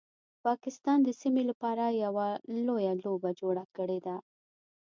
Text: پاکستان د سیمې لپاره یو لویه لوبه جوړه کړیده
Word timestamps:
پاکستان 0.45 0.97
د 1.03 1.09
سیمې 1.21 1.43
لپاره 1.49 1.83
یو 2.03 2.15
لویه 2.67 2.93
لوبه 3.03 3.29
جوړه 3.39 3.63
کړیده 3.75 4.15